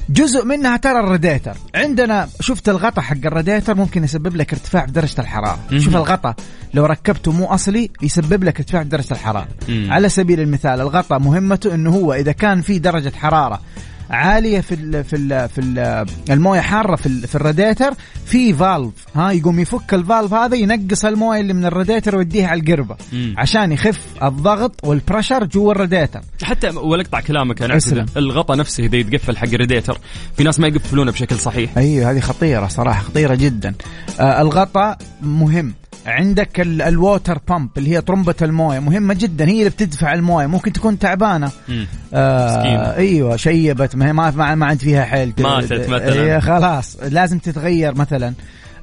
[0.10, 5.22] جزء منها ترى الراديتر عندنا شفت الغطا حق الراديتر ممكن يسبب لك ارتفاع في درجة
[5.22, 5.80] الحرارة مم.
[5.80, 6.36] شوف الغطا
[6.74, 9.88] لو ركبته مو أصلي يسبب لك ارتفاع في درجة الحرارة مم.
[9.92, 13.62] على سبيل المثال الغطا مهمته إنه هو إذا كان في درجة حرارة
[14.12, 17.93] عالية في ال في ال في ال الموية حارة في في الراديتر.
[18.26, 22.62] في valve ها يقوم يفك ال valve هذا ينقص الموية اللي من الراديتر ويديها على
[22.62, 22.95] القربة.
[23.13, 23.36] مم.
[23.38, 26.21] عشان يخف الضغط وال pressure جوا الراديتر.
[26.43, 28.00] حتى ولا أقطع كلامك أنا اسلم.
[28.00, 29.97] أعتقد الغطا نفسه إذا يتقفل حق الريديتر
[30.38, 31.78] في ناس ما يقفلونه بشكل صحيح.
[31.78, 33.74] أيوه هذه خطيرة صراحة خطيرة جدا.
[34.19, 35.74] آه الغطاء مهم.
[36.06, 38.80] عندك ال- ال water pump اللي هي طرمبة الموية.
[38.80, 39.48] مهمة جدا.
[39.48, 40.46] هي اللي بتدفع الموية.
[40.48, 41.52] ممكن تكون تعبانة.
[41.70, 41.88] مم.
[42.14, 42.96] آه مسكينة.
[42.96, 43.96] أيوه شيبت.
[43.96, 45.34] ما هي ما ما, ما عند فيها حيل.
[45.40, 46.40] ماتت مثلاً.
[46.40, 48.34] خلاص لازم تتغير مثلا.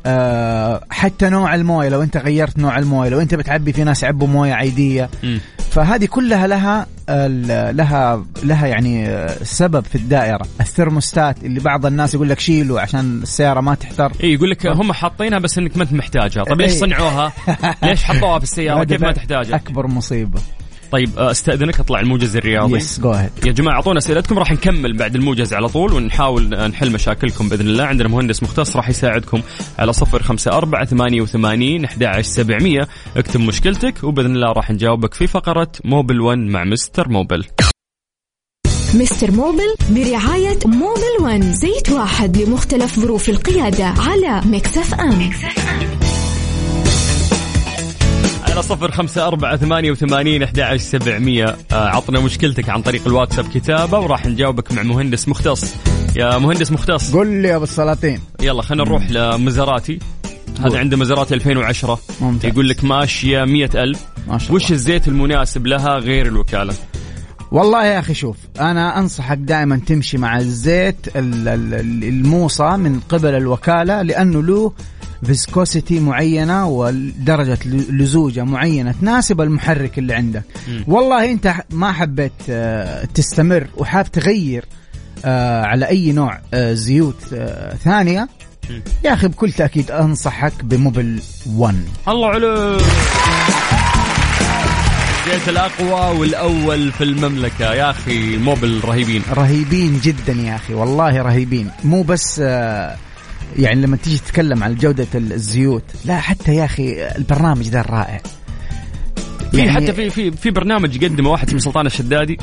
[0.08, 4.26] آه حتى نوع المويه لو انت غيرت نوع المويه لو انت بتعبي في ناس يعبوا
[4.28, 5.10] مويه عادية.
[5.70, 6.86] فهذه كلها لها
[7.72, 10.46] لها لها يعني سبب في الدائرة.
[10.60, 14.12] الثرموستات اللي بعض الناس يقول لك شيله عشان السيارة ما تحتر.
[14.24, 16.44] اي يقول لك هم حاطينها بس إنك ما أنت محتاجها.
[16.44, 16.78] طيب ليش إيه.
[16.78, 17.32] صنعوها؟
[17.82, 20.40] ليش حطوها في السيارة؟ كيف ما تحتاجها؟ أكبر مصيبة.
[20.92, 22.76] طيب آه، استأذنك أطلع الموجز الرياضي.
[22.76, 26.92] يس جو اهيد يا جماعة أعطونا أسئلتكم راح نكمل بعد الموجز على طول ونحاول نحل
[26.92, 27.84] مشاكلكم بإذن الله.
[27.84, 29.40] عندنا مهندس مختص راح يساعدكم
[29.78, 32.88] على صفر خمسة أربعة ثمانية وثمانين أحد سبعمية.
[33.16, 37.44] اكتب مشكلتك وبإذن الله راح نجاوبك في فقرة Mobil 1 مع Mister Mobil.
[38.94, 45.30] Mister Mobil برعاية Mobil One زيت واحد لمختلف ظروف القيادة على Mix FM.
[48.58, 51.56] على صفر خمسة أربعة ثمانية وثمانين أحد سبعمية.
[51.72, 55.74] آه، عطنا مشكلتك عن طريق الواتساب كتابة وراح نجاوبك مع مهندس مختص.
[56.16, 57.16] يا مهندس مختص.
[57.16, 58.20] قل لي يا أبو السلاطين.
[58.42, 59.98] يلا خلينا نروح لمازيراتي.
[60.60, 62.50] هذا عنده مزاراتي 2010 ممتاز.
[62.52, 64.04] يقول لك ماشية مية ألف.
[64.28, 64.74] ما شاء وش الله.
[64.74, 66.74] الزيت المناسب لها غير الوكالة؟
[67.52, 73.34] والله يا أخي شوف أنا أنصحك دائما تمشي مع الزيت ال- ال- الموصى من قبل
[73.34, 74.72] الوكالة لأنه له
[75.26, 80.42] فيسكوسيتي معينة ودرجة لزوجة معينة تناسب المحرك اللي عندك.
[80.68, 80.84] مم.
[80.88, 84.64] والله انت ما حبيت آه، تستمر وحاب تغير
[85.24, 87.34] آه على أي نوع آه زيوت
[87.84, 88.28] ثانية
[89.04, 91.20] يا أخي بكل تأكيد أنصحك بموبل
[91.56, 91.74] 1
[92.08, 92.82] الله عليك.
[95.28, 97.72] زيت الأقوى والأول في المملكة.
[97.74, 99.22] يا أخي موبل رهيبين.
[99.32, 101.70] رهيبين جدا يا أخي والله رهيبين.
[101.84, 102.42] مو بس
[103.56, 108.20] يعني لما تيجي تتكلم عن جودة الزيوت لا حتى يا أخي البرنامج ذا رائع.
[109.50, 112.38] في يعني- حتى في في في برنامج قدمه واحد اسمه سلطان الشدادي.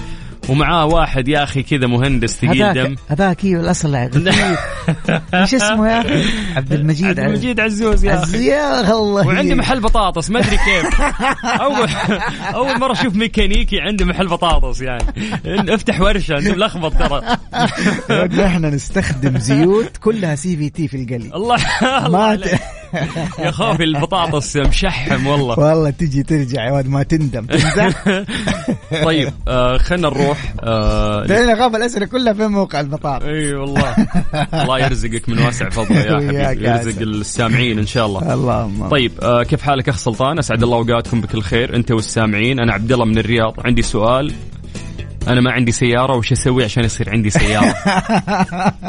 [0.49, 2.95] ومعاه واحد يا أخي كذا مهندس ثقيل دم.
[3.07, 4.59] هذاك أيوه الأصل غثيث.
[5.33, 6.23] إيش اسمه يا أخي؟
[6.55, 8.45] عبد المجيد عبد المجيد عزوز يا أخي.
[8.45, 9.27] يا الله.
[9.27, 11.01] وعنده محل بطاطس ما أدري كيف.
[11.45, 11.89] اول
[12.53, 15.03] أول مرة أشوف ميكانيكي عنده محل بطاطس يعني.
[15.45, 17.21] أفتح ورشة انت ملخبط ترى.
[18.45, 21.31] إحنا نستخدم زيوت كلها CVT في القلي.
[21.35, 21.57] الله
[22.05, 22.37] الله ما
[23.39, 25.59] يا خوفي البطاطس مشحم والله.
[25.59, 27.45] والله تجي ترجع يا ولد ما تندم.
[29.05, 33.95] طيب آه خلينا نروح آه لأن اخاف الأسئلة كلها في موقع البطاطا إي والله.
[34.53, 36.15] الله يرزقك من واسع فضله يا
[36.49, 36.67] حبيبي.
[36.67, 37.01] يرزق.
[37.01, 38.33] السامعين إن شاء الله.
[38.33, 38.87] اللهم.
[38.89, 41.75] طيب آه كيف حالك أخ سلطان؟ أسعد الله أوقاتكم بكل خير.
[41.75, 43.53] أنت والسامعين أنا عبد الله من الرياض.
[43.65, 44.33] عندي سؤال.
[45.27, 47.65] أنا ما عندي سيارة وش أسوي عشان يصير عندي سيارة؟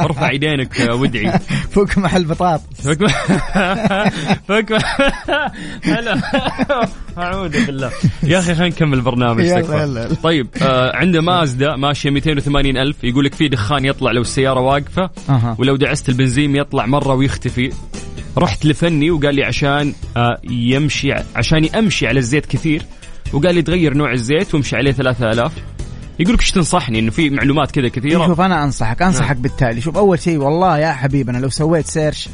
[0.06, 1.38] ارفع يدينك وادعي
[1.70, 3.06] فوق محل بطاطا فك
[4.48, 4.78] فك
[5.84, 6.20] هلا.
[7.18, 7.90] أعوذ بالله.
[8.22, 9.00] يا أخي خلينا نكمل
[9.82, 10.08] يلا.
[10.22, 13.04] طيب آه عنده مازدا ماشية 280 ألف.
[13.04, 15.10] يقول لك في دخان يطلع لو السيارة واقفة.
[15.58, 17.70] ولو دعست البنزين يطلع مرة ويختفي.
[18.38, 22.82] رحت لفني وقال لي عشان آه يمشي عشان امشي على الزيت كثير
[23.32, 25.52] وقال لي تغير نوع الزيت وامشي عليه 3000
[26.18, 28.26] يقول لك إيش تنصحني؟ إنه في معلومات كذا كثيرة.
[28.26, 29.80] شوف أنا أنصحك أنصحك بالتالي.
[29.80, 32.28] شوف أول شيء والله يا حبيبنا لو سويت search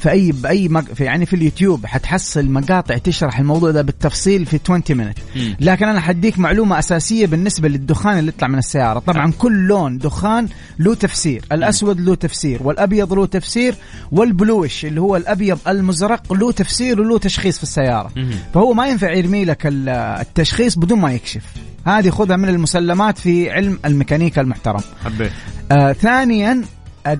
[0.00, 0.84] في اي بأي مق...
[0.94, 5.18] في يعني في اليوتيوب حتحصل مقاطع تشرح الموضوع ده بالتفصيل في 20 minute.
[5.60, 8.98] لكن أنا حديك معلومة أساسية بالنسبة للدخان اللي يطلع من السيارة.
[8.98, 11.44] طبعا كل لون دخان له تفسير.
[11.52, 13.74] الأسود له تفسير والأبيض له تفسير
[14.12, 18.10] وال bluish اللي هو الأبيض المزرق له تفسير وله تشخيص في السيارة.
[18.54, 21.42] فهو ما ينفع يرمي لك ال- التشخيص بدون ما يكشف.
[21.86, 24.80] هذه خذها من المسلمات في علم الميكانيكا المحترم.
[25.04, 25.32] حبيت.
[25.72, 26.62] آه ثانيا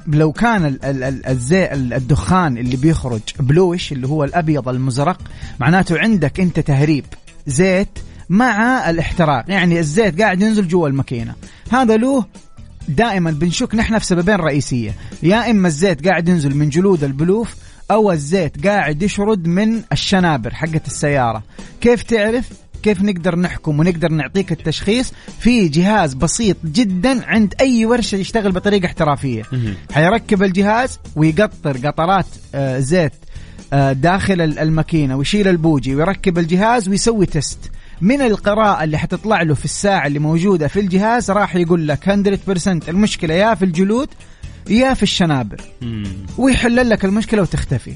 [0.06, 5.18] لو كان ال- ال- ال- الزي ال- الدخان اللي بيخرج بلوش اللي هو الأبيض المزرق
[5.60, 7.04] معناته عندك أنت تهريب
[7.46, 9.44] زيت مع الاحتراق.
[9.48, 11.34] يعني الزيت قاعد ينزل جوا الماكينة.
[11.72, 12.24] هذا له
[12.88, 14.94] دائما بنشك نحن في سببين رئيسية.
[15.22, 17.54] يا إما الزيت قاعد ينزل من جلود البلوف
[17.90, 21.42] أو الزيت قاعد يشرد من الشنابر حقت السيارة.
[21.80, 22.50] كيف تعرف؟
[22.82, 28.86] كيف نقدر نحكم ونقدر نعطيك التشخيص في جهاز بسيط جدا عند أي ورشة يشتغل بطريقة
[28.86, 29.42] احترافية.
[29.92, 33.12] حيركب الجهاز ويقطر قطرات آه، زيت
[33.72, 37.58] آه، داخل ال- الماكينة ويشيل البوجي ويركب الجهاز ويسوي test
[38.00, 42.88] من القراءة اللي حتطلع له في الساعة اللي موجودة في الجهاز راح يقول لك 100%
[42.88, 44.08] المشكلة يا في الجلود
[44.70, 45.60] يا في الشنابر.
[46.38, 47.94] ويحل لك المشكلة وتختفي.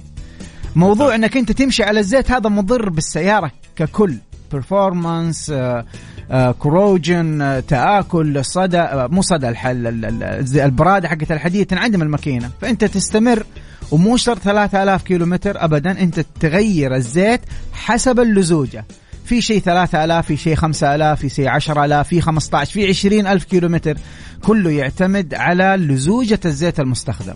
[0.76, 4.14] موضوع إنك أنت تمشي على الزيت هذا مضر بالسيارة ككل.
[4.62, 5.84] Performance آه،
[6.30, 12.02] آه، كروجن آه، تآكل صدى مو صدى الحل ال- ال- الز- البرادة حقت الحديد تنعدم
[12.02, 12.50] الماكينة.
[12.60, 13.46] فأنت تستمر
[13.90, 17.40] ومو شرط 3000 كيلو متر ابدا أنت تغير الزيت
[17.72, 18.84] حسب اللزوجة.
[19.24, 23.96] في شيء 3000 في شيء 5000 في شيء 10000 في 15 في 20000 كيلو متر
[24.42, 27.34] كله يعتمد على لزوجة الزيت المستخدم.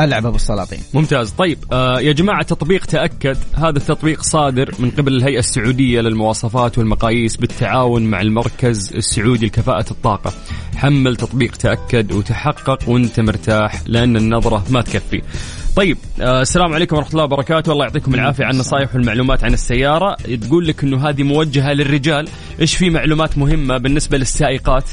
[0.00, 0.78] ألعب أبو السلاطين.
[0.94, 1.30] ممتاز.
[1.30, 3.36] طيب آه يا جماعة تطبيق تأكد.
[3.54, 10.32] هذا التطبيق صادر من قبل الهيئة السعودية للمواصفات والمقاييس بالتعاون مع المركز السعودي لكفاءة الطاقة.
[10.76, 15.22] حمل تطبيق تأكد وتحقق وانت مرتاح لأن النظرة ما تكفي.
[15.76, 17.72] طيب آه السلام عليكم ورحمة الله وبركاته.
[17.72, 20.14] الله يعطيكم العافية عن النصائح والمعلومات عن السيارة.
[20.14, 22.28] تقول لك إنه هذه موجهة للرجال.
[22.60, 24.84] إيش في معلومات مهمة بالنسبة للسائقات؟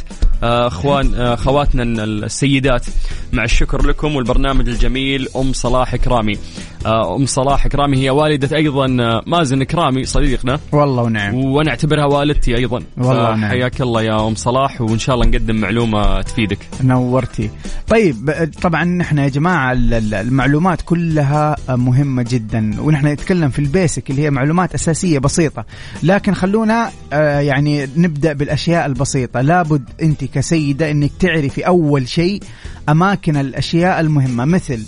[0.44, 2.86] آه، أخوان آه، خواتنا السيدات.
[3.34, 6.40] مع الشكر لكم والبرنامج الجميل أم صلاح كرامي آه،
[6.86, 10.60] أم صلاح كرامي هي والدة أيضا آه، مازن كرامي صديقنا.
[10.72, 11.36] والله ونعم.
[11.36, 12.82] وأنا اعتبرها والدتي أيضا.
[12.98, 13.46] والله نعم.
[13.46, 16.58] حياك الله يا أم صلاح وإن شاء الله نقدم معلومة تفيدك.
[16.84, 17.50] نورتي.
[17.88, 24.30] طيب طبعا نحن يا ال- المعلومات كلها مهمة جدا ونحن نتكلم في البيسك اللي هي
[24.30, 25.66] معلومات أساسية بسيطة.
[26.04, 29.42] لكن خلونا آه، يعني نبدأ بالأشياء البسيطة.
[29.42, 32.42] لابد أنت كسيدة أنك تعرفي أول شيء
[32.90, 34.46] أماكن الأشياء المهمة.
[34.46, 34.80] مثل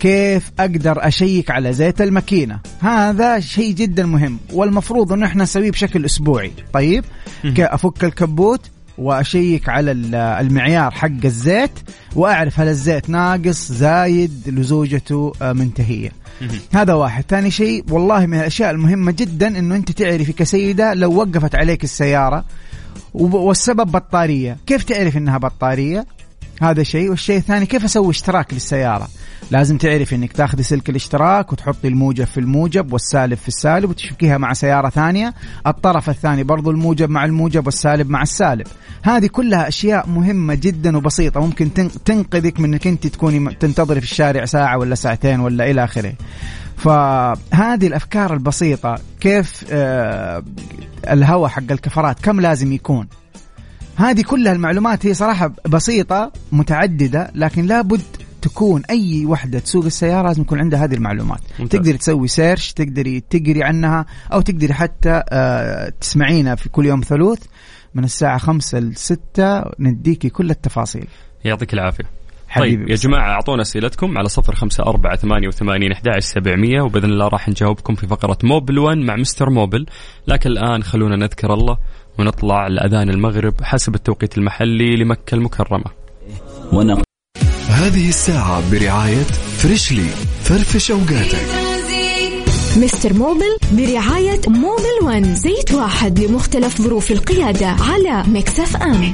[0.00, 6.04] كيف أقدر أشيك على زيت الماكينة؟ هذا شيء جدا مهم والمفروض إنه إحنا نسويه بشكل
[6.04, 6.52] أسبوعي.
[6.72, 7.04] طيب؟
[7.58, 8.60] أفك الكبوت
[8.98, 11.70] وأشيك على ال- المعيار حق الزيت
[12.16, 16.10] وأعرف هل الزيت ناقص زايد لزوجته آه، منتهية.
[16.72, 17.24] هذا واحد.
[17.28, 22.44] ثاني شيء والله من الأشياء المهمة جدا إنه أنت تعرفي كسيدة لو وقفت عليك السيارة
[23.14, 24.56] والسبب بطارية.
[24.66, 26.06] كيف تعرف إنها بطارية؟
[26.62, 27.10] هذا شيء.
[27.10, 29.08] والشيء الثاني كيف أسوي اشتراك للسيارة؟
[29.50, 34.52] لازم تعرف إنك تاخذي سلك الاشتراك وتحطي الموجب في الموجب والسالب في السالب وتشبكيها مع
[34.52, 35.34] سيارة ثانية.
[35.66, 38.66] الطرف الثاني برضو الموجب مع الموجب والسالب مع السالب.
[39.02, 44.06] هذه كلها أشياء مهمة جدا وبسيطة ممكن تن- تنقذك من إنك أنت تكوني تنتظري في
[44.12, 46.12] الشارع ساعة ولا ساعتين ولا إلى آخره.
[46.76, 50.42] فهذه الأفكار البسيطة كيف آه
[51.10, 53.08] الهواء حق الكفرات كم لازم يكون.
[53.96, 58.00] هذه كلها المعلومات هي صراحة بسيطة متعددة لكن لابد
[58.42, 61.40] تكون أي وحدة تسوق السيارة لازم يكون عندها هذه المعلومات.
[61.58, 61.80] ممتاز.
[61.80, 67.42] تقدري تسوي سيرش تقدري تقري عنها أو تقدري حتى آه، تسمعينا في كل يوم ثلوث
[67.94, 71.06] من الساعة خمسة لستة نديكي كل التفاصيل.
[71.44, 72.04] يعطيك العافية.
[72.48, 73.02] حبيبي طيب يا بس.
[73.02, 77.94] جماعة أعطونا أسئلتكم على صفر خمسة أربعة ثمانية وثمانين أحد سبعمية وبإذن الله راح نجاوبكم
[77.94, 79.86] في فقرة موبل 1 مع مستر موبل
[80.26, 81.78] لكن الآن خلونا نذكر الله
[82.18, 85.84] ونطلع لأذان المغرب حسب التوقيت المحلي لمكة المكرمة.
[86.72, 87.02] ونقول
[87.78, 89.24] هذه الساعة برعاية
[89.58, 90.08] freshly
[90.44, 91.46] فرفش أوقاتك.
[92.76, 95.34] Mister Mobil برعاية Mobil One.
[95.34, 99.12] زيت واحد لمختلف ظروف القيادة على Mix FM.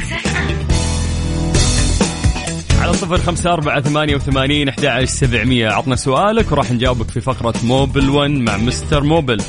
[2.80, 5.68] على صفر خمسة أربعة ثمانية وثمانين أحد سبعمية.
[5.68, 9.42] عطنا سؤالك وراح نجاوبك في فقرة Mobil 1 مع Mister Mobil.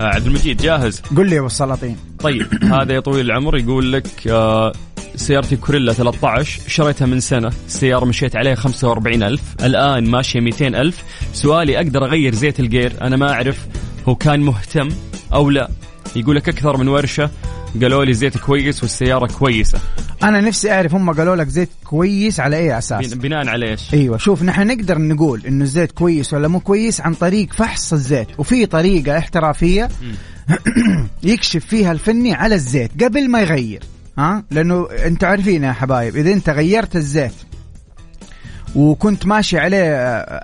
[0.00, 1.96] عبد المجيد جاهز؟ قل لي يا أبو السلاطين.
[2.18, 4.72] طيب هذا يا طويل العمر يقول لك آه
[5.16, 11.04] سيارتي كورولا 13 شريتها من سنة السيارة مشيت عليها 45 ألف الآن ماشية 200 ألف.
[11.32, 13.66] سؤالي أقدر أغير زيت الجير؟ أنا ما أعرف
[14.08, 14.88] هو كان مهتم
[15.32, 15.70] أو لا.
[16.16, 17.30] يقول لك أكثر من ورشة
[17.82, 19.78] قالوا لي زيت كويس والسيارة كويسة.
[20.22, 23.94] أنا نفسي أعرف هم قالوا لك زيت كويس على أي أساس؟ بن- بناء على إيش؟
[23.94, 28.28] أيوه شوف نحن نقدر نقول إنه الزيت كويس ولا مو كويس عن طريق فحص الزيت
[28.38, 29.88] وفي طريقة احترافية
[31.22, 33.82] يكشف فيها الفني على الزيت قبل ما يغير
[34.18, 37.32] ها؟ لأنه انت عارفين يا حبايب إذا أنت غيرت الزيت
[38.74, 39.96] وكنت ماشي عليه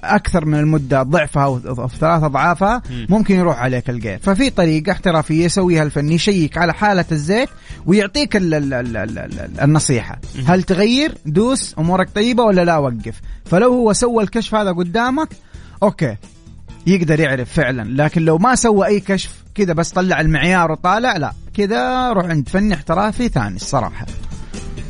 [0.05, 5.83] أكثر من المدة ضعفها أو ثلاث أضعافها ممكن يروح عليك الجير ففي طريقة احترافية يسويها
[5.83, 7.49] الفني يشيك على حالة الزيت
[7.87, 10.19] ويعطيك ال ال ال ال ال النصيحة.
[10.47, 11.75] هل تغير؟ دوس.
[11.79, 15.29] أمورك طيبة ولا لا وقف؟ فلو هو سوى الكشف هذا قدامك
[15.83, 16.17] okay
[16.87, 18.03] يقدر يعرف فعلا.
[18.03, 22.49] لكن لو ما سوى أي كشف كذا بس طلع المعيار وطالع لا كذا روح عند
[22.49, 24.07] فني احترافي ثاني الصراحة.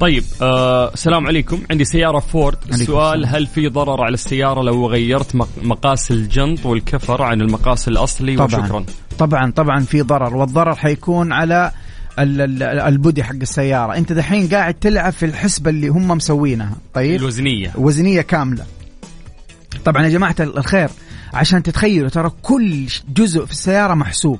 [0.00, 1.60] طيب آه السلام عليكم.
[1.70, 2.56] عندي سيارة فورد.
[2.72, 3.26] السؤال.
[3.26, 8.46] هل في ضرر على السيارة لو غيرت مق- مقاس الجنط والكفر عن المقاس الأصلي؟ طبعا.
[8.46, 8.84] وشكرا.
[9.18, 11.70] طبعا طبعا في ضرر والضرر حيكون على
[12.18, 13.96] ال- ال- ال body حق السيارة.
[13.96, 16.76] أنت دحين قاعد تلعب في الحسبة اللي هم مسوينها.
[16.94, 17.72] طيب؟ الوزنية.
[17.76, 18.64] وزنية كاملة.
[19.84, 20.88] طبعا يا جماعة الخير
[21.34, 24.38] عشان تتخيلوا ترى كل جزء في السيارة محسوب.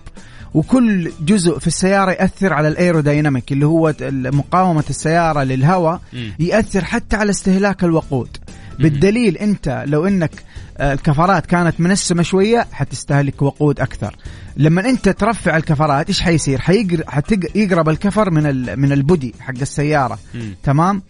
[0.54, 3.94] وكل جزء في السيارة يأثر على ال aerodynamic اللي هو
[4.32, 6.00] مقاومة السيارة للهواء.
[6.38, 8.36] يأثر حتى على استهلاك الوقود
[8.78, 10.30] بالدليل أنت لو إنك
[10.78, 14.16] آه، الكفرات كانت منسمة شوية حتستهلك وقود أكثر
[14.56, 17.02] لما أنت ترفع الكفرات إيش حيصير حيقر...
[17.08, 17.56] حتق...
[17.56, 18.42] يقرب الكفر من.
[18.78, 20.54] من البودي حق السيارة مم.
[20.62, 21.02] تمام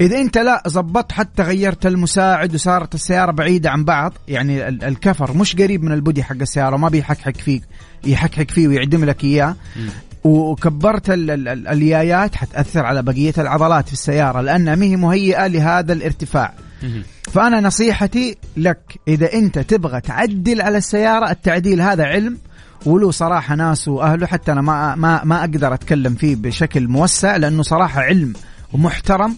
[0.00, 5.36] إذا أنت لا زبطت حتى غيرت المساعد وصارت السيارة بعيدة عن بعض يعني ال- الكفر
[5.36, 7.62] مش قريب من البودي حق السيارة وما بيحكحك فيك
[8.04, 9.56] يحكحك فيه ويعدم لك إياه.
[10.24, 15.46] وكبرت ال- ال- ال- اليايات حتأثر على بقية العضلات في السيارة لأنها ما هي مهيئة
[15.46, 16.52] لهذا الارتفاع.
[17.32, 18.78] فأنا نصيحتي لك
[19.08, 22.38] إذا أنت تبغى تعدل على السيارة التعديل هذا علم
[22.86, 27.62] وله صراحة ناس وأهله حتى أنا ما ما ما أقدر أتكلم فيه بشكل موسع لأنه
[27.62, 28.32] صراحة علم
[28.72, 29.36] ومحترم.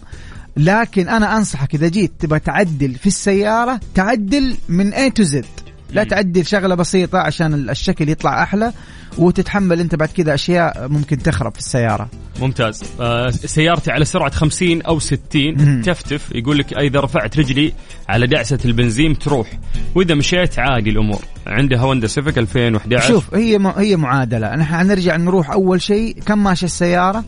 [0.57, 5.45] لكن أنا أنصحك إذا جيت تبغى تعدل في السيارة تعدل من A to Z.
[5.92, 6.05] لا.
[6.05, 8.73] تعدل شغلة بسيطة عشان الشكل يطلع أحلى
[9.19, 12.09] وتتحمل أنت بعد كذا أشياء ممكن تخرب في السيارة.
[12.40, 12.83] ممتاز.
[13.01, 15.83] آه سيارتي على سرعة 50 أو 60 مم.
[15.83, 17.73] تفتف يقول لك إذا رفعت رجلي
[18.09, 19.59] على دعسة البنزين تروح.
[19.95, 21.23] وإذا مشيت عادي الأمور.
[21.47, 24.57] عندها هوندا سيفيك 2011 شوف هي م- هي معادلة.
[24.57, 27.25] نحن حنرجع نروح أول شيء كم ماشي السيارة؟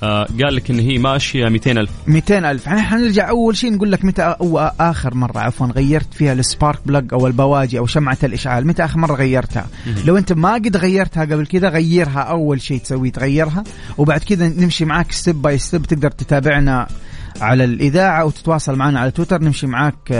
[0.00, 1.90] قال لك إن هي ماشية 200 ألف.
[2.06, 2.68] 200 ألف.
[2.68, 7.14] إحنا حنرجع أول شيء نقول لك متى أو آخر مرة عفوا غيرت فيها السبارك بلج
[7.14, 8.66] أو البواجي أو شمعة الإشعال.
[8.66, 9.66] متى آخر مرة غيرتها؟
[10.04, 13.64] لو أنت ما قد غيرتها قبل كذا غيرها أول شيء تسويه تغيرها
[13.98, 16.86] وبعد كذا نمشي معاك step by step تقدر تتابعنا
[17.40, 20.10] على الإذاعة وتتواصل معنا على تويتر نمشي معاك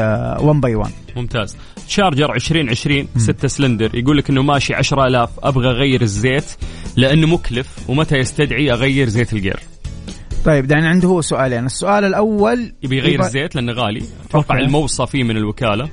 [0.40, 1.56] 1 by 1 ممتاز.
[1.88, 3.90] تشارجر 2020 6 سلندر.
[3.94, 6.44] يقول لك إنه ماشي 10000 أبغى أغير الزيت
[6.96, 9.60] لأنه مكلف ومتى يستدعي أغير زيت الجير؟
[10.44, 11.66] طيب دعني عنده هو سؤالين.
[11.66, 14.02] السؤال الأول يبي يغير يبغى- الزيت لأنه غالي.
[14.28, 14.66] أتوقع okay.
[14.66, 15.88] الموصى فيه من الوكالة.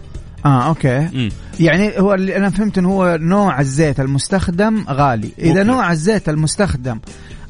[0.45, 0.99] آه أوكي.
[1.13, 1.29] مم.
[1.59, 5.29] يعني هو اللي أنا فهمت إنه هو نوع الزيت المستخدم غالي.
[5.39, 5.67] إذا مكلف.
[5.67, 6.99] نوع الزيت المستخدم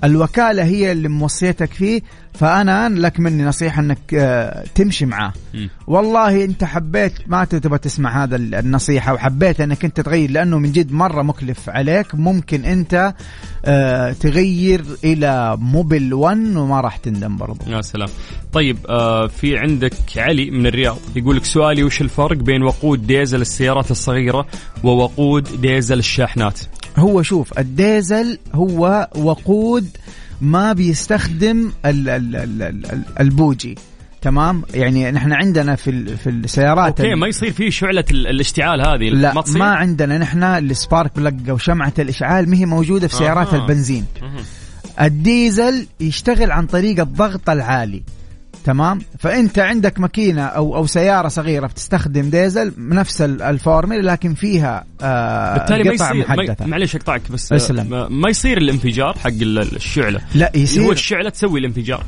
[0.03, 2.01] الوكالة هي اللي موصيتك فيه
[2.33, 5.33] فأنا لك مني نصيحة إنك آه، تمشي معاه.
[5.87, 10.91] والله إنت حبيت ما تبغى تسمع هذا النصيحة وحبيت إنك أنت تغير لأنه من جد
[10.91, 12.15] مرة مكلف عليك.
[12.15, 13.13] ممكن أنت
[13.65, 17.71] آه، تغير إلى موبل 1 وما راح تندم برضو.
[17.71, 18.09] يا سلام.
[18.53, 23.41] طيب آه في عندك علي من الرياض يقول لك سؤالي وش الفرق بين وقود ديزل
[23.41, 24.45] السيارات الصغيرة
[24.83, 26.59] ووقود ديزل الشاحنات؟
[26.97, 29.87] هو شوف الديزل هو وقود
[30.43, 33.75] ما بيستخدم ال ال ال ال ال البوجي.
[34.21, 39.09] تمام؟ يعني نحن عندنا في في السيارات okay ما يصير فيه شعلة ال- الاشتعال هذه
[39.09, 40.17] لا ما تصير؟ ما عندنا.
[40.17, 43.61] نحن ال spark plug أو شمعة الإشعال ما هي موجودة في سيارات أها.
[43.61, 44.05] البنزين.
[44.21, 44.43] مهم.
[45.01, 48.03] الديزل يشتغل عن طريق الضغط العالي.
[48.63, 54.85] تمام؟ فأنت عندك ماكينة أو أو سيارة صغيرة بتستخدم ديزل نفس ال- الفورمولا لكن فيها
[55.01, 56.65] آه بالتالي ما قاعد يصير محدثة.
[56.65, 57.89] معليش أقطعك بس آه، اسلم.
[57.89, 60.21] ما, ما يصير الانفجار حق ال- الشعلة.
[60.35, 60.91] لا هو يصير.
[60.91, 62.03] الشعلة تسوي الانفجار.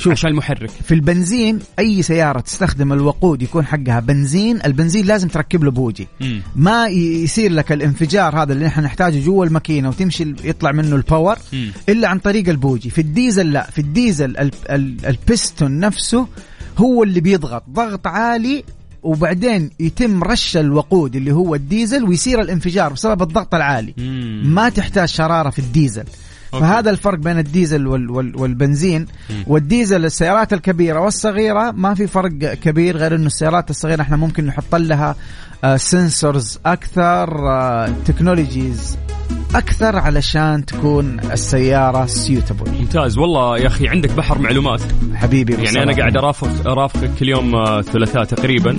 [0.00, 0.12] شوف.
[0.12, 5.70] عشان المحرك في البنزين أي سيارة تستخدم الوقود يكون حقها بنزين البنزين لازم تركب له
[5.70, 6.42] بوجي مم.
[6.56, 11.36] ما يصير لك الانفجار هذا اللي نحن نحتاجه جوا الماكينة وتمشي يطلع منه ال power
[11.52, 11.70] مم.
[11.88, 16.26] إلا عن طريق البوجي في الديزل لا في الديزل ال ال البستون نفسه
[16.78, 18.64] هو اللي بيضغط ضغط عالي
[19.02, 24.42] وبعدين يتم رش الوقود اللي هو الديزل ويصير الانفجار بسبب الضغط العالي مم.
[24.54, 26.04] ما تحتاج شرارة في الديزل
[26.54, 26.64] okay.
[26.64, 29.06] فهذا الفرق بين الديزل وال وال والبنزين.
[29.46, 34.74] والديزل السيارات الكبيرة والصغيرة ما في فرق كبير غير إنه السيارات الصغيرة إحنا ممكن نحط
[34.74, 35.16] لها
[35.76, 37.28] sensors أكثر
[38.06, 38.98] technologies
[39.54, 43.18] أكثر علشان تكون السيارة suitable ممتاز.
[43.18, 44.80] والله يا أخي عندك بحر معلومات.
[45.14, 45.82] حبيبي يعني.
[45.82, 48.76] أنا قاعد ارافق أرافقك كل يوم آه، ثلاثاء تقريبا.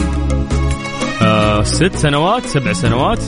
[1.21, 3.23] آه ست سنوات سبع سنوات.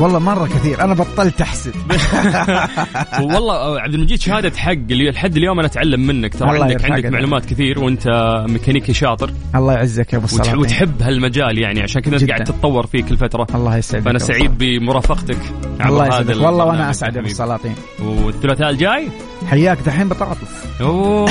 [0.00, 0.84] والله مرة كثير.
[0.84, 1.72] أنا بطلت احسب
[3.20, 6.34] والله آه، عبد المجيد شهادة حق اللي لحد اليوم أنا أتعلم منك.
[6.34, 7.06] ترى عندك عندك.
[7.06, 8.08] معلومات كثير وأنت
[8.48, 9.30] ميكانيكي شاطر.
[9.54, 12.28] الله يعزك يا أبو السلاطين وتحب هالمجال يعني عشان كذا انت.
[12.30, 13.46] قاعد تتطور فيه كل فترة.
[13.54, 14.58] الله يسعدك فأنا سعيد.
[14.58, 15.38] بمرافقتك
[15.86, 17.28] الله هذا يسعدك والله وأنا أسعد يا أبو.
[17.28, 17.74] السلاطين.
[18.02, 19.08] والثلاثاء الجاي؟
[19.50, 20.38] حياك دحين بطاطس.
[20.80, 21.30] أوه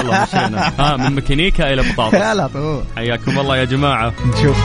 [0.00, 0.72] يلا مشينا.
[0.78, 2.16] ها من ميكانيكا إلى بطاطس.
[2.96, 4.12] حياكم الله يا جماعة.
[4.26, 4.56] نشوف